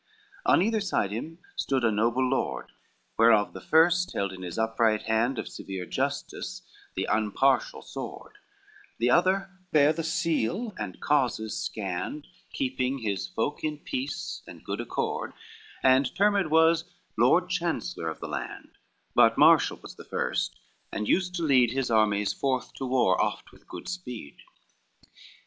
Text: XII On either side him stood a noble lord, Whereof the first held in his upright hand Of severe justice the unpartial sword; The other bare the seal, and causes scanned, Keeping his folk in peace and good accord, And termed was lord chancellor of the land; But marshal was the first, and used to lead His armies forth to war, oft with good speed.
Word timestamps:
XII 0.01 0.41
On 0.51 0.61
either 0.63 0.79
side 0.79 1.11
him 1.11 1.37
stood 1.55 1.83
a 1.83 1.91
noble 1.91 2.27
lord, 2.27 2.71
Whereof 3.19 3.53
the 3.53 3.61
first 3.61 4.13
held 4.13 4.33
in 4.33 4.41
his 4.41 4.57
upright 4.57 5.03
hand 5.03 5.37
Of 5.37 5.47
severe 5.47 5.85
justice 5.85 6.63
the 6.95 7.05
unpartial 7.07 7.83
sword; 7.83 8.39
The 8.97 9.11
other 9.11 9.51
bare 9.71 9.93
the 9.93 10.01
seal, 10.03 10.73
and 10.79 10.99
causes 10.99 11.55
scanned, 11.55 12.25
Keeping 12.51 12.97
his 12.97 13.27
folk 13.27 13.63
in 13.63 13.77
peace 13.77 14.41
and 14.47 14.63
good 14.65 14.81
accord, 14.81 15.33
And 15.83 16.15
termed 16.15 16.47
was 16.47 16.85
lord 17.15 17.51
chancellor 17.51 18.09
of 18.09 18.19
the 18.19 18.27
land; 18.27 18.79
But 19.13 19.37
marshal 19.37 19.77
was 19.83 19.93
the 19.97 20.03
first, 20.03 20.55
and 20.91 21.07
used 21.07 21.35
to 21.35 21.43
lead 21.43 21.73
His 21.73 21.91
armies 21.91 22.33
forth 22.33 22.73
to 22.77 22.87
war, 22.87 23.21
oft 23.21 23.51
with 23.51 23.67
good 23.67 23.87
speed. 23.87 24.37